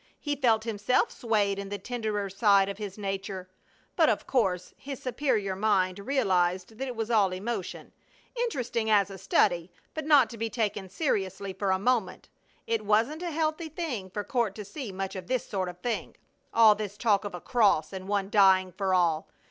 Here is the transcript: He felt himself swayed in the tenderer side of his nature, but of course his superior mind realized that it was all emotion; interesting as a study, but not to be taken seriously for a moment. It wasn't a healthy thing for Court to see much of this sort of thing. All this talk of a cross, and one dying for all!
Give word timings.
He 0.19 0.35
felt 0.35 0.63
himself 0.63 1.11
swayed 1.11 1.59
in 1.59 1.69
the 1.69 1.77
tenderer 1.77 2.27
side 2.27 2.69
of 2.69 2.79
his 2.79 2.97
nature, 2.97 3.47
but 3.95 4.09
of 4.09 4.25
course 4.25 4.73
his 4.75 4.99
superior 4.99 5.55
mind 5.55 5.99
realized 5.99 6.75
that 6.79 6.87
it 6.87 6.95
was 6.95 7.11
all 7.11 7.31
emotion; 7.31 7.93
interesting 8.35 8.89
as 8.89 9.11
a 9.11 9.19
study, 9.19 9.71
but 9.93 10.07
not 10.07 10.27
to 10.31 10.39
be 10.39 10.49
taken 10.49 10.89
seriously 10.89 11.53
for 11.53 11.69
a 11.69 11.77
moment. 11.77 12.29
It 12.65 12.83
wasn't 12.83 13.21
a 13.21 13.29
healthy 13.29 13.69
thing 13.69 14.09
for 14.09 14.23
Court 14.23 14.55
to 14.55 14.65
see 14.65 14.91
much 14.91 15.15
of 15.15 15.27
this 15.27 15.47
sort 15.47 15.69
of 15.69 15.77
thing. 15.81 16.17
All 16.51 16.73
this 16.73 16.97
talk 16.97 17.23
of 17.23 17.35
a 17.35 17.39
cross, 17.39 17.93
and 17.93 18.07
one 18.07 18.31
dying 18.31 18.71
for 18.71 18.95
all! 18.95 19.29